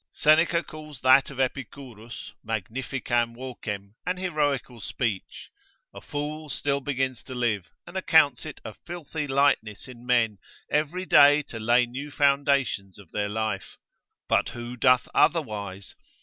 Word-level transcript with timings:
Seneca 0.09 0.63
calls 0.63 1.01
that 1.01 1.29
of 1.29 1.39
Epicurus, 1.39 2.33
magnificam 2.43 3.35
vocem, 3.35 3.93
an 4.03 4.17
heroical 4.17 4.79
speech, 4.81 5.51
A 5.93 6.01
fool 6.01 6.49
still 6.49 6.81
begins 6.81 7.21
to 7.25 7.35
live, 7.35 7.69
and 7.85 7.95
accounts 7.95 8.43
it 8.43 8.59
a 8.65 8.73
filthy 8.73 9.27
lightness 9.27 9.87
in 9.87 10.03
men, 10.07 10.39
every 10.71 11.05
day 11.05 11.43
to 11.43 11.59
lay 11.59 11.85
new 11.85 12.09
foundations 12.09 12.97
of 12.97 13.11
their 13.11 13.29
life, 13.29 13.77
but 14.27 14.49
who 14.49 14.75
doth 14.75 15.07
otherwise? 15.13 15.93